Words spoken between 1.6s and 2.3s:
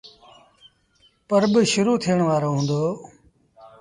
شروٚ ٿيڻ